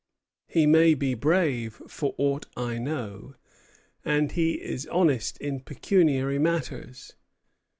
[0.47, 3.35] He may be brave for aught I know,
[4.03, 7.13] and he is honest in pecuniary matters."